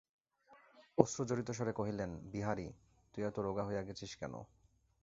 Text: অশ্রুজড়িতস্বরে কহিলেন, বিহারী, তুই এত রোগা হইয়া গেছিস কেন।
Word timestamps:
অশ্রুজড়িতস্বরে 0.97 1.73
কহিলেন, 1.73 2.11
বিহারী, 2.31 2.67
তুই 3.13 3.23
এত 3.23 3.37
রোগা 3.39 3.63
হইয়া 3.63 3.83
গেছিস 3.83 4.11
কেন। 4.15 4.33